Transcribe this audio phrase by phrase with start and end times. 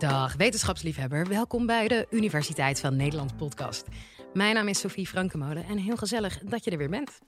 [0.00, 3.86] Dag wetenschapsliefhebber, welkom bij de Universiteit van Nederland podcast.
[4.34, 7.18] Mijn naam is Sophie Frankemolen en heel gezellig dat je er weer bent.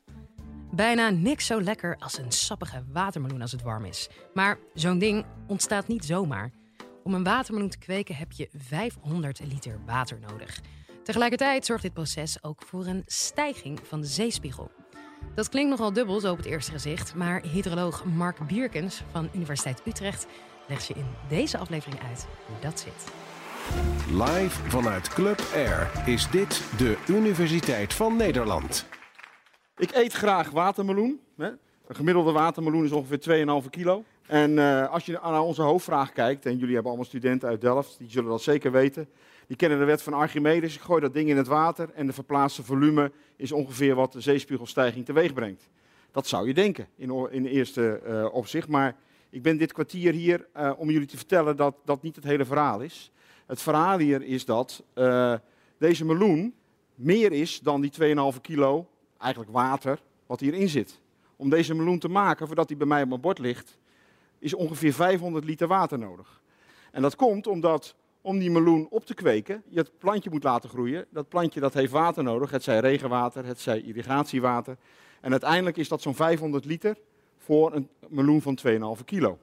[0.70, 4.08] Bijna niks zo lekker als een sappige watermeloen als het warm is.
[4.34, 6.50] Maar zo'n ding ontstaat niet zomaar.
[7.02, 10.60] Om een watermeloen te kweken heb je 500 liter water nodig.
[11.04, 14.70] Tegelijkertijd zorgt dit proces ook voor een stijging van de zeespiegel.
[15.34, 19.82] Dat klinkt nogal dubbel zo op het eerste gezicht, maar hydroloog Mark Bierkens van Universiteit
[19.86, 20.26] Utrecht
[20.68, 23.12] legt je in deze aflevering uit hoe dat zit.
[24.10, 28.86] Live vanuit Club Air is dit de Universiteit van Nederland.
[29.76, 31.20] Ik eet graag watermeloen.
[31.36, 31.48] Hè.
[31.86, 34.04] Een gemiddelde watermeloen is ongeveer 2,5 kilo.
[34.26, 37.98] En uh, als je naar onze hoofdvraag kijkt, en jullie hebben allemaal studenten uit Delft,
[37.98, 39.08] die zullen dat zeker weten.
[39.46, 40.74] Die kennen de wet van Archimedes.
[40.74, 44.20] Ik gooi dat ding in het water en de verplaatste volume is ongeveer wat de
[44.20, 45.68] zeespiegelstijging teweeg brengt.
[46.10, 48.68] Dat zou je denken in, in eerste uh, opzicht.
[48.68, 48.96] Maar
[49.32, 52.44] ik ben dit kwartier hier uh, om jullie te vertellen dat dat niet het hele
[52.44, 53.10] verhaal is.
[53.46, 55.34] Het verhaal hier is dat uh,
[55.78, 56.54] deze meloen
[56.94, 57.92] meer is dan die
[58.34, 61.00] 2,5 kilo, eigenlijk water, wat hierin zit.
[61.36, 63.78] Om deze meloen te maken, voordat hij bij mij op mijn bord ligt,
[64.38, 66.42] is ongeveer 500 liter water nodig.
[66.90, 70.68] En dat komt omdat om die meloen op te kweken, je het plantje moet laten
[70.68, 71.06] groeien.
[71.10, 74.76] Dat plantje dat heeft water nodig, het zij regenwater, het zij irrigatiewater.
[75.20, 76.96] En uiteindelijk is dat zo'n 500 liter
[77.44, 78.58] voor een meloen van
[78.98, 79.38] 2,5 kilo.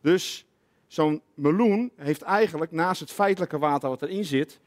[0.00, 0.46] Dus
[0.86, 4.60] zo'n meloen heeft eigenlijk naast het feitelijke water wat erin zit,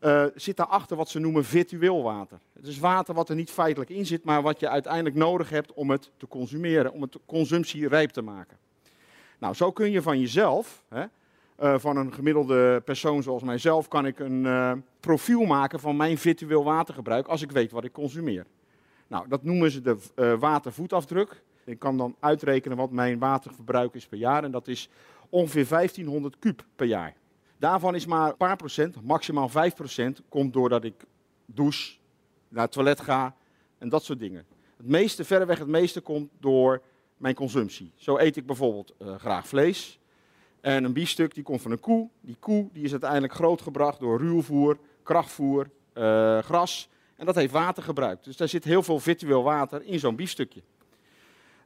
[0.00, 2.38] uh, zit daarachter wat ze noemen virtueel water.
[2.52, 5.72] Het is water wat er niet feitelijk in zit, maar wat je uiteindelijk nodig hebt
[5.72, 8.56] om het te consumeren, om het consumptie rijp te maken.
[9.38, 11.04] Nou, zo kun je van jezelf, hè,
[11.62, 16.18] uh, van een gemiddelde persoon zoals mijzelf, kan ik een uh, profiel maken van mijn
[16.18, 18.46] virtueel watergebruik als ik weet wat ik consumeer.
[19.06, 19.98] Nou, dat noemen ze de
[20.38, 21.42] watervoetafdruk.
[21.64, 24.88] Ik kan dan uitrekenen wat mijn waterverbruik is per jaar en dat is
[25.28, 27.14] ongeveer 1500 kub per jaar.
[27.58, 31.04] Daarvan is maar een paar procent, maximaal 5 procent, komt doordat ik
[31.46, 31.96] douche,
[32.48, 33.36] naar het toilet ga
[33.78, 34.44] en dat soort dingen.
[34.76, 36.82] Het meeste, verreweg het meeste komt door
[37.16, 37.92] mijn consumptie.
[37.96, 39.98] Zo eet ik bijvoorbeeld uh, graag vlees.
[40.60, 42.08] En een biefstuk die komt van een koe.
[42.20, 46.88] Die koe die is uiteindelijk grootgebracht door ruwvoer, krachtvoer, uh, gras.
[47.16, 48.24] En dat heeft water gebruikt.
[48.24, 50.62] Dus daar zit heel veel virtueel water in zo'n biefstukje.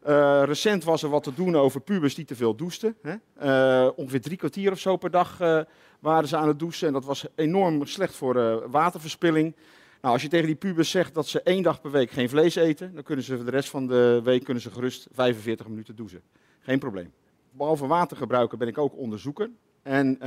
[0.08, 2.96] Uh, recent was er wat te doen over pubers die te veel douchten.
[3.42, 5.60] Uh, ongeveer drie kwartier of zo per dag uh,
[6.00, 6.86] waren ze aan het douchen.
[6.86, 9.54] En dat was enorm slecht voor waterverspilling.
[10.00, 12.54] Nou, als je tegen die pubers zegt dat ze één dag per week geen vlees
[12.54, 16.22] eten, dan kunnen ze de rest van de week kunnen ze gerust 45 minuten douchen.
[16.60, 17.12] Geen probleem.
[17.50, 19.50] Behalve watergebruiken ben ik ook onderzoeker.
[19.82, 20.18] En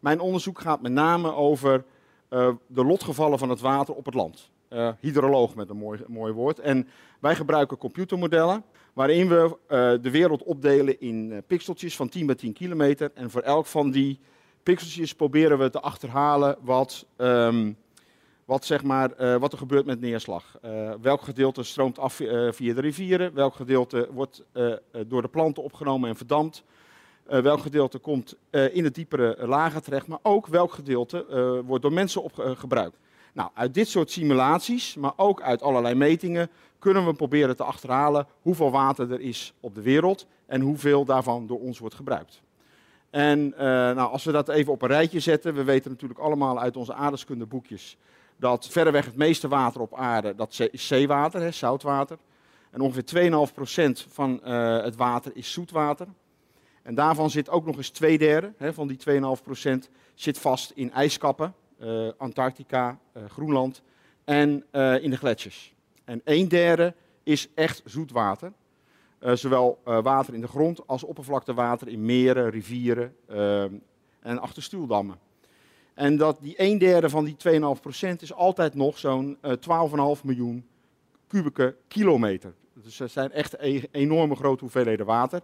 [0.00, 1.84] mijn onderzoek gaat met name over
[2.66, 4.50] de lotgevallen van het water op het land.
[4.70, 6.58] Uh, hydroloog met een mooi, mooi woord.
[6.58, 6.88] En
[7.20, 8.64] wij gebruiken computermodellen
[8.96, 13.10] waarin we uh, de wereld opdelen in uh, pixeltjes van 10 bij 10 kilometer.
[13.14, 14.18] En voor elk van die
[14.62, 17.76] pixeltjes proberen we te achterhalen wat, um,
[18.44, 20.58] wat, zeg maar, wat er gebeurt met neerslag.
[21.00, 22.14] welk gedeelte stroomt af
[22.50, 24.44] via de rivieren, welk gedeelte wordt
[25.06, 26.64] door de planten opgenomen en verdampt.
[27.24, 31.26] welk gedeelte komt in het diepere lagen terecht, maar ook welk gedeelte
[31.66, 32.98] wordt door mensen gebruikt.
[33.36, 38.26] Nou, uit dit soort simulaties, maar ook uit allerlei metingen, kunnen we proberen te achterhalen
[38.40, 42.42] hoeveel water er is op de wereld en hoeveel daarvan door ons wordt gebruikt.
[43.10, 46.60] En uh, nou, als we dat even op een rijtje zetten, we weten natuurlijk allemaal
[46.60, 47.96] uit onze aardeskundeboekjes
[48.36, 52.18] dat verreweg het meeste water op aarde, dat is zeewater, hè, zoutwater.
[52.70, 53.30] En ongeveer
[54.06, 56.06] 2,5% van uh, het water is zoetwater.
[56.82, 60.92] En daarvan zit ook nog eens twee derde hè, van die 2,5% zit vast in
[60.92, 61.54] ijskappen
[62.16, 63.82] Antarctica, uh, Groenland
[64.24, 65.74] en uh, in de gletsjers.
[66.04, 68.52] En een derde is echt zoetwater.
[69.20, 73.14] zowel water in de grond als oppervlaktewater in meren, rivieren
[74.20, 75.18] en achterstuwdammen.
[75.94, 80.66] En dat die een derde van die 2,5% is altijd nog zo'n 12,5 miljoen
[81.26, 82.54] kubieke kilometer.
[82.82, 85.40] Dus dat zijn echt e enorme grote hoeveelheden water.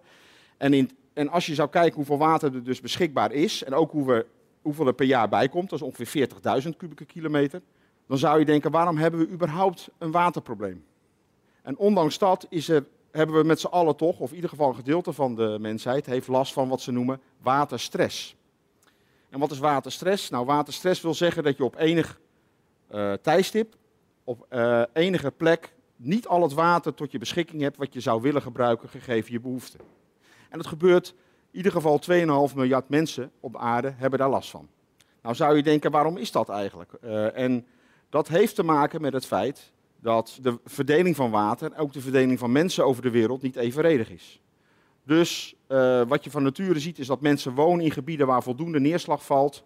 [0.57, 3.91] En, in, en als je zou kijken hoeveel water er dus beschikbaar is, en ook
[3.91, 4.27] hoe we
[4.63, 6.29] hoeveel er per jaar bij komt, dat is ongeveer
[6.63, 7.63] 40.000 kubieke kilometer,
[8.07, 10.85] dan zou je denken, waarom hebben we überhaupt een waterprobleem?
[11.63, 14.69] En ondanks dat is er, hebben we met z'n allen toch, of in ieder geval
[14.69, 18.37] een gedeelte van de mensheid, heeft last van wat ze noemen waterstress.
[19.29, 20.31] En wat is waterstress?
[20.31, 22.21] Nou, waterstress wil zeggen dat je op enig
[22.95, 23.75] uh, tijdstip,
[24.25, 28.23] op uh, enige plek, niet al het water tot je beschikking hebt wat je zou
[28.23, 29.81] willen gebruiken gegeven je behoeften.
[30.49, 31.15] En dat gebeurt
[31.53, 32.01] in ieder geval
[32.49, 34.69] 2,5 miljard mensen op aarde hebben daar last van.
[35.23, 36.93] Nou zou je denken, waarom is dat eigenlijk?
[37.05, 37.67] Uh, en
[38.09, 42.39] dat heeft te maken met het feit dat de verdeling van water, ook de verdeling
[42.39, 44.41] van mensen over de wereld, niet evenredig is.
[45.05, 48.81] Dus uh, wat je van nature ziet is dat mensen wonen in gebieden waar voldoende
[48.81, 49.65] neerslag valt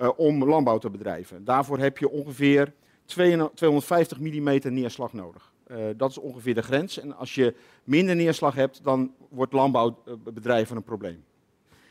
[0.00, 1.44] uh, om landbouw te bedrijven.
[1.44, 2.72] Daarvoor heb je ongeveer
[3.04, 5.52] 250 mm neerslag nodig.
[5.70, 6.98] Uh, dat is ongeveer de grens.
[6.98, 7.54] En als je
[7.84, 11.24] minder neerslag hebt, dan wordt landbouwbedrijven een probleem.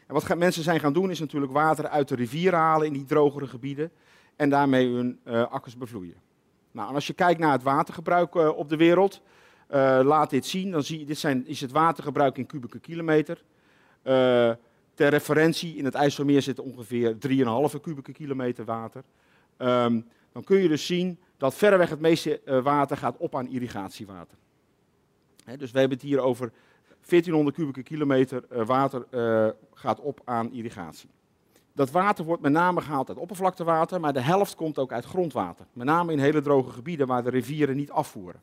[0.08, 3.06] En wat mensen zijn gaan doen, is natuurlijk water uit de rivieren halen in die
[3.06, 3.92] drogere gebieden
[4.36, 5.20] en daarmee hun
[5.50, 6.16] akkers bevloeien.
[6.72, 9.22] Nou, en als je kijkt naar het watergebruik op de wereld,
[9.72, 10.72] uh, laat dit zien.
[10.72, 13.44] Dan zie je, dit zijn, is het watergebruik in kubieke kilometer.
[14.04, 14.52] Uh,
[14.94, 17.18] ter referentie, in het IJsselmeer zit ongeveer
[17.74, 19.04] 3,5 kubieke kilometer water.
[19.58, 23.48] Um, dan kun je dus zien dat verreweg het meeste uh, water gaat op aan
[23.48, 24.38] irrigatiewater.
[25.58, 26.52] Dus we hebben het hier over
[27.08, 29.06] 1400 kubieke kilometer water
[29.74, 31.10] gaat op aan irrigatie.
[31.74, 35.66] Dat water wordt met name gehaald uit oppervlaktewater, maar de helft komt ook uit grondwater.
[35.74, 38.42] Met name in hele droge gebieden waar de rivieren niet afvoeren.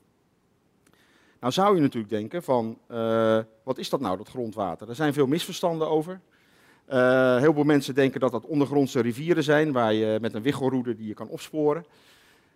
[1.40, 2.78] Nou zou je natuurlijk denken van,
[3.62, 4.88] wat is dat nou, dat grondwater?
[4.88, 6.20] Er zijn veel misverstanden over.
[6.92, 10.94] Uh, heel veel mensen denken dat dat ondergrondse rivieren zijn, waar je met een wiggelroede
[10.94, 11.84] die je kan opsporen.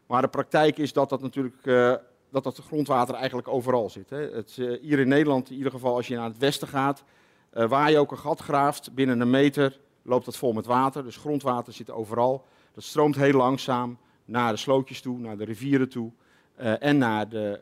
[0.08, 1.94] Maar de praktijk is dat dat natuurlijk uh,
[2.30, 4.10] dat dat grondwater eigenlijk overal zit.
[4.10, 4.30] Hè.
[4.30, 7.04] Het, hier in Nederland, in ieder geval als je naar het westen gaat,
[7.50, 11.04] waar je ook een gat graaft, binnen een meter loopt dat vol met water.
[11.04, 12.44] Dus grondwater zit overal.
[12.74, 16.12] Dat stroomt heel langzaam naar de slootjes toe, naar de rivieren toe.
[16.56, 17.60] En naar de,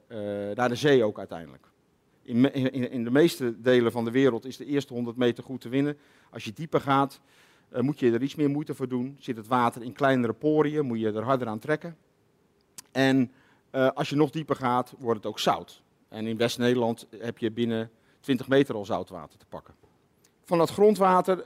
[0.54, 1.66] naar de zee ook uiteindelijk.
[2.22, 5.60] In, in, in, de meeste delen van de wereld is de eerste 100 meter goed
[5.60, 5.98] te winnen.
[6.30, 7.20] Als je dieper gaat,
[7.80, 9.16] moet je er iets meer moeite voor doen.
[9.18, 11.96] Zit het water in kleinere poriën, moet je er harder aan trekken.
[12.96, 13.30] En
[13.94, 15.82] als je nog dieper gaat, wordt het ook zout.
[16.08, 17.90] En in West-Nederland heb je binnen
[18.20, 19.74] 20 meter al zoutwater te pakken.
[20.44, 21.36] Van dat grondwater,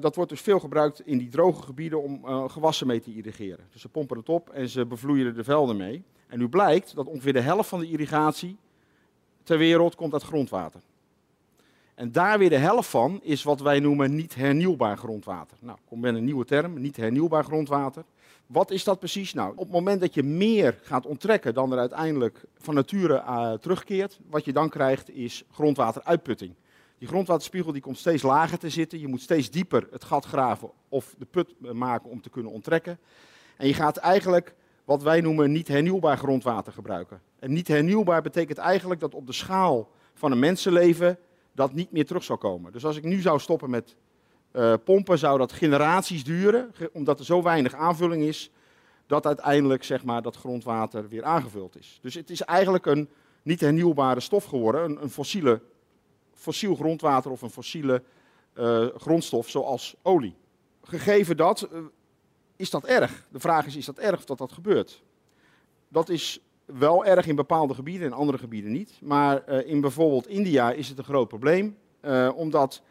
[0.00, 3.66] dat wordt dus veel gebruikt in die droge gebieden om gewassen mee te irrigeren.
[3.72, 6.02] Dus ze pompen het op en ze bevloeien de velden mee.
[6.26, 8.56] En nu blijkt dat ongeveer de helft van de irrigatie
[9.42, 10.80] ter wereld komt uit grondwater.
[11.94, 15.56] En daar weer de helft van is wat wij noemen niet hernieuwbaar grondwater.
[15.60, 18.04] Nou, komt met een nieuwe term, niet hernieuwbaar grondwater.
[18.48, 19.34] Wat is dat precies?
[19.34, 23.52] Nou, op het moment dat je meer gaat onttrekken dan er uiteindelijk van nature uh,
[23.52, 26.54] terugkeert, wat je dan krijgt is grondwateruitputting.
[26.98, 29.00] Die grondwaterspiegel die komt steeds lager te zitten.
[29.00, 32.98] Je moet steeds dieper het gat graven of de put maken om te kunnen onttrekken.
[33.56, 34.54] En je gaat eigenlijk
[34.84, 37.20] wat wij noemen niet hernieuwbaar grondwater gebruiken.
[37.38, 41.18] En niet hernieuwbaar betekent eigenlijk dat op de schaal van een mensenleven
[41.52, 42.72] dat niet meer terug zal komen.
[42.72, 43.96] Dus als ik nu zou stoppen met
[44.52, 48.50] uh, pompen, zou dat generaties duren, omdat er zo weinig aanvulling is,
[49.06, 51.98] dat uiteindelijk zeg maar, dat grondwater weer aangevuld is.
[52.02, 53.08] Dus het is eigenlijk een
[53.42, 55.60] niet hernieuwbare stof geworden, een, een fossiele,
[56.34, 58.02] fossiel grondwater of een fossiele
[58.54, 60.34] uh, grondstof zoals olie.
[60.82, 61.78] Gegeven dat, uh,
[62.56, 63.26] is dat erg?
[63.30, 65.02] De vraag is, is dat erg dat dat gebeurt?
[65.88, 68.98] Dat is wel erg in bepaalde gebieden, in andere gebieden niet.
[69.00, 71.76] Maar in bijvoorbeeld India is het een groot probleem,
[72.34, 72.82] omdat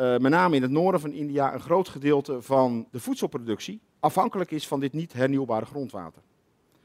[0.00, 4.68] met name in het noorden van India een groot gedeelte van de voedselproductie afhankelijk is
[4.68, 6.22] van dit niet hernieuwbare grondwater.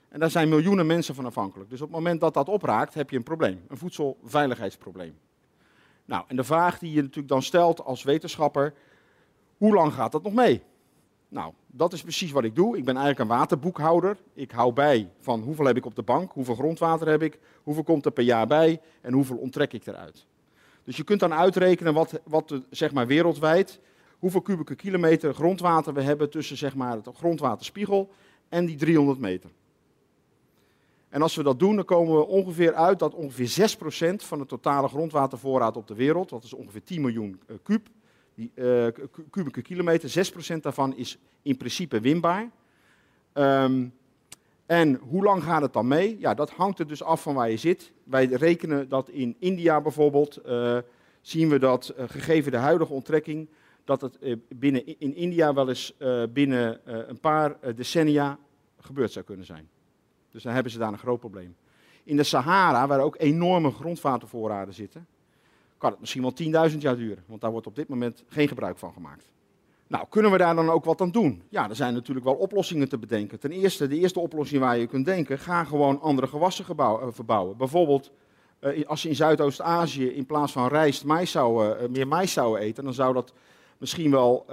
[0.10, 1.70] En daar zijn miljoenen mensen van afhankelijk.
[1.70, 5.18] Dus op het moment dat dat opraakt, heb je een probleem, een voedselveiligheidsprobleem.
[6.06, 8.74] Nou, en de vraag die je natuurlijk dan stelt als wetenschapper,
[9.58, 10.64] hoe lang gaat dat nog mee?
[11.28, 12.78] Nou, dat is precies wat ik doe.
[12.78, 14.18] Ik ben eigenlijk een waterboekhouder.
[14.34, 17.84] Ik hou bij van hoeveel heb ik op de bank, hoeveel grondwater heb ik, hoeveel
[17.84, 20.28] komt er per jaar bij en hoeveel onttrek ik eruit.
[20.86, 23.80] Dus je kunt dan uitrekenen wat, wat zeg maar wereldwijd,
[24.20, 28.09] hoeveel kubieke kilometer grondwater we hebben tussen zeg maar, het grondwaterspiegel
[28.50, 29.50] en die 300 meter.
[31.09, 33.76] En als we dat doen, dan komen we ongeveer uit dat ongeveer
[34.12, 37.88] 6% van de totale grondwatervoorraad op de wereld, dat is ongeveer 10 miljoen uh, kuub,
[38.36, 38.88] die, uh,
[39.30, 42.50] kubieke kilometer, 6% daarvan is in principe winbaar.
[43.33, 43.94] Um,
[44.66, 46.19] en hoe lang gaat het dan mee?
[46.19, 47.92] Ja, dat hangt er dus af van waar je zit.
[48.04, 50.78] Wij rekenen dat in India bijvoorbeeld, uh,
[51.22, 53.50] zien we dat uh, gegeven de huidige onttrekking,
[53.84, 55.98] dat het uh, binnen, in India wel eens
[56.30, 56.80] binnen
[57.10, 58.38] een paar decennia
[58.80, 59.69] gebeurd zou kunnen zijn.
[60.31, 61.56] Dus dan hebben ze daar een groot probleem.
[62.04, 65.07] In de Sahara, waar ook enorme grondwatervoorraden zitten,
[65.78, 68.78] kan het misschien wel 10.000 jaar duren, want daar wordt op dit moment geen gebruik
[68.78, 69.26] van gemaakt.
[69.95, 71.44] Nou, kunnen we daar dan ook wat aan doen?
[71.49, 73.40] Ja, er zijn natuurlijk wel oplossingen te bedenken.
[73.40, 77.57] Ten eerste, de eerste oplossing waar je kunt denken, ga gewoon andere gewassen uh, verbouwen.
[77.57, 78.11] Bijvoorbeeld,
[78.61, 82.61] uh, als je in Zuidoost-Azië in plaats van rijst mais zou, uh, meer mais zouden
[82.61, 83.33] eten, dan zou dat
[83.78, 84.45] misschien wel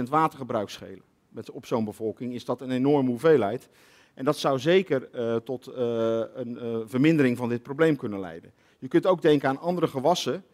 [0.00, 1.02] 60% watergebruik schelen.
[1.28, 3.68] Met, op zo'n bevolking is dat een enorme hoeveelheid.
[4.14, 5.08] En dat zou zeker
[5.44, 8.52] tot een vermindering van dit probleem kunnen leiden.
[8.78, 10.44] Je kunt ook denken aan andere gewassen.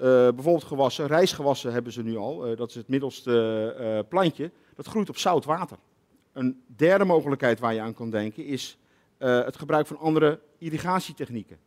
[0.00, 2.50] Uh, bijvoorbeeld gewassen, rijstgewassen hebben ze nu al.
[2.50, 4.50] Uh, dat is het middelste uh, plantje.
[4.74, 5.76] Dat groeit op zout water.
[6.32, 8.78] Een derde mogelijkheid waar je aan kan denken is
[9.18, 11.58] het gebruik van andere irrigatietechnieken.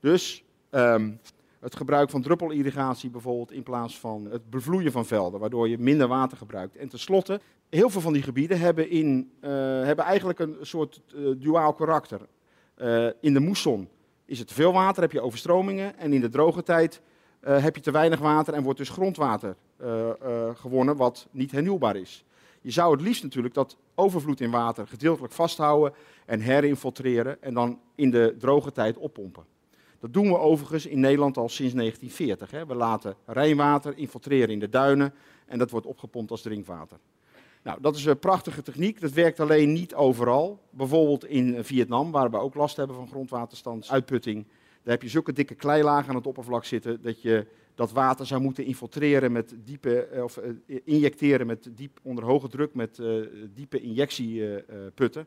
[0.00, 1.20] Dus um,
[1.60, 6.08] het gebruik van druppelirrigatie bijvoorbeeld in plaats van het bevloeien van velden, waardoor je minder
[6.08, 6.76] water gebruikt.
[6.76, 11.72] En tenslotte, heel veel van die gebieden hebben, in, hebben eigenlijk een soort uh, duaal
[11.72, 12.20] karakter.
[13.20, 13.88] In de moesson
[14.24, 15.98] is het veel water, heb je overstromingen.
[15.98, 17.02] En in de droge tijd
[17.44, 19.56] heb je te weinig water en wordt dus grondwater
[20.54, 22.24] gewonnen, wat niet hernieuwbaar is.
[22.60, 25.92] Je zou het liefst natuurlijk dat overvloed in water gedeeltelijk vasthouden
[26.26, 29.44] en herinfiltreren en dan in de droge tijd oppompen.
[30.00, 32.50] Dat doen we overigens in Nederland al sinds 1940.
[32.50, 32.66] Hè.
[32.66, 35.14] We laten rijnwater infiltreren in de duinen
[35.46, 36.98] en dat wordt opgepompt als drinkwater.
[37.62, 39.00] Nou, dat is een prachtige techniek.
[39.00, 40.60] Dat werkt alleen niet overal.
[40.70, 44.46] Bijvoorbeeld in Vietnam, waar we ook last hebben van grondwaterstandsuitputting.
[44.82, 48.40] Daar heb je zulke dikke kleilagen aan het oppervlak zitten dat je dat water zou
[48.40, 50.50] moeten infiltreren met diepe, eh, of eh,
[50.84, 55.26] injecteren met diep, onder hoge druk met uh, diepe injectieputten.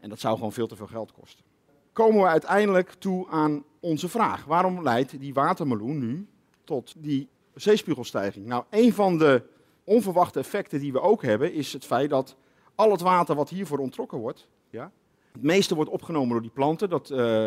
[0.00, 1.44] en dat zou gewoon veel te veel geld kosten.
[1.92, 4.44] Komen we uiteindelijk toe aan onze vraag.
[4.44, 6.26] Waarom leidt die watermeloen nu
[6.64, 8.46] tot die zeespiegelstijging?
[8.46, 9.42] Nou, een van de
[9.84, 12.36] onverwachte effecten die we ook hebben, is het feit dat
[12.74, 14.90] al het water wat hiervoor ontrokken wordt, ja,
[15.32, 17.06] het meeste wordt opgenomen door die planten, dat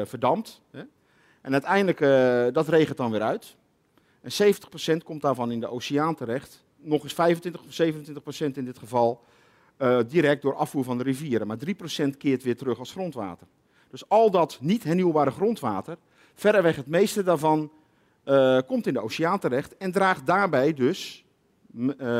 [0.10, 0.62] verdampt.
[0.72, 0.84] Hè,
[1.42, 3.56] en uiteindelijk, uh, dat regent dan weer uit.
[4.22, 6.64] En 70% komt daarvan in de oceaan terecht.
[6.78, 7.82] Nog eens 25 of
[8.44, 9.24] 27% in dit geval
[9.78, 11.48] uh, direct door afvoer van de rivieren.
[11.48, 13.48] Maar 3% keert weer terug als grondwater.
[13.90, 15.98] Dus al dat niet hernieuwbare grondwater,
[16.34, 17.72] verreweg het meeste daarvan,
[18.26, 21.26] uh, komt in de oceaan terecht en draagt daarbij dus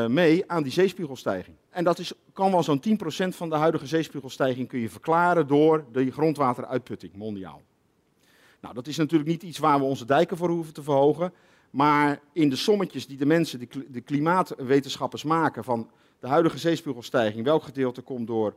[0.08, 1.56] mee aan die zeespiegelstijging.
[1.70, 2.92] En dat is, kan wel zo'n 10%
[3.28, 7.62] van de huidige zeespiegelstijging kun je verklaren door de grondwateruitputting mondiaal.
[8.60, 11.32] Nou, dat is natuurlijk niet iets waar we onze dijken voor hoeven te verhogen.
[11.70, 15.90] Maar in de sommetjes die de mensen, de klimaatwetenschappers maken van
[16.20, 18.54] de huidige zeespiegelstijging, welk gedeelte komt door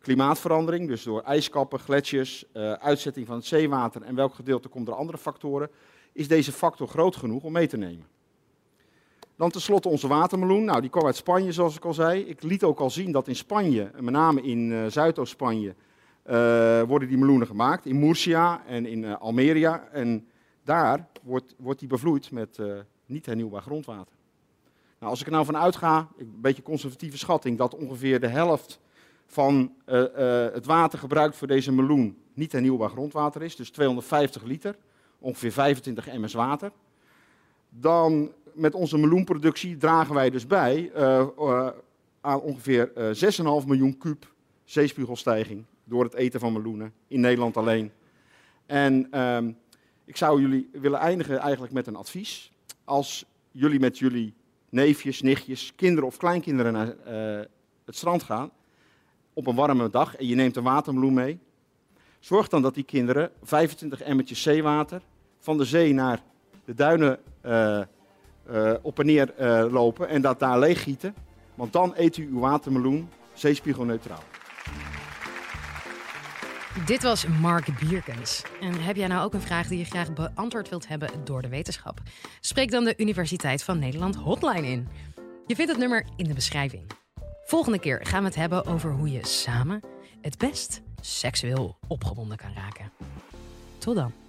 [0.00, 4.94] klimaatverandering, dus door ijskappen, gletsjers, uh, uitzetting van het zeewater en welk gedeelte komt door
[4.94, 5.70] andere factoren,
[6.12, 8.06] is deze factor groot genoeg om mee te nemen.
[9.36, 10.64] Dan tenslotte onze watermeloen.
[10.64, 12.20] Nou, die kwam uit Spanje, zoals ik al zei.
[12.20, 15.74] Ik liet ook al zien dat in Spanje, met name in uh, Zuidoost-Spanje,
[16.30, 17.86] uh, worden die meloenen gemaakt.
[17.86, 19.88] In Murcia en in uh, Almeria.
[19.92, 20.28] En
[20.64, 22.60] daar wordt, wordt die bevloeid met
[23.06, 24.14] niet hernieuwbaar grondwater.
[24.98, 28.80] Nou, als ik er nou van uitga, een beetje conservatieve schatting, dat ongeveer de helft
[29.26, 34.76] van het water gebruikt voor deze meloen niet hernieuwbaar grondwater is, dus 250 liter,
[35.18, 36.72] ongeveer 25 ms water,
[37.68, 40.92] dan met onze meloenproductie dragen wij dus bij
[42.20, 44.32] aan ongeveer uh, 6,5 miljoen kuub
[44.64, 47.92] zeespiegelstijging door het eten van meloenen in Nederland alleen.
[48.66, 49.52] En ehm,
[50.04, 52.52] ik zou jullie willen eindigen eigenlijk met een advies.
[52.84, 54.34] Als jullie met jullie
[54.68, 56.94] neefjes, nichtjes, kinderen of kleinkinderen naar
[57.84, 58.50] het strand gaan
[59.32, 61.38] op een warme dag en je neemt een watermeloen mee,
[62.18, 65.02] zorg dan dat die kinderen 25 emmertjes zeewater
[65.38, 66.22] van de zee naar
[66.64, 67.80] de duinen uh,
[68.50, 69.34] uh, op en neer
[69.70, 71.14] lopen en dat daar leeggieten.
[71.54, 74.22] Want dan eet u uw watermeloen zeespiegelneutraal.
[76.84, 78.42] Dit was Mark Bierkens.
[78.60, 81.48] En heb jij nou ook een vraag die je graag beantwoord wilt hebben door de
[81.48, 82.00] wetenschap?
[82.40, 84.88] Spreek dan de Universiteit van Nederland hotline in.
[85.46, 86.90] Je vindt het nummer in de beschrijving.
[87.44, 89.80] Volgende keer gaan we het hebben over hoe je samen
[90.20, 92.92] het best seksueel opgewonden kan raken.
[93.78, 94.25] Tot dan.